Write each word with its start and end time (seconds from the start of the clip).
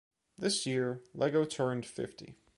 This 0.35 0.65
year, 0.65 1.03
Lego 1.13 1.45
turned 1.45 1.85
fifty. 1.85 2.33